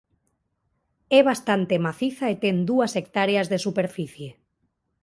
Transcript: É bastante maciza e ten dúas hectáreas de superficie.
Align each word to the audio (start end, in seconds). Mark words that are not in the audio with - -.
É 1.17 1.19
bastante 1.29 1.81
maciza 1.87 2.25
e 2.33 2.35
ten 2.43 2.57
dúas 2.69 2.91
hectáreas 2.99 3.47
de 3.51 3.57
superficie. 3.65 4.29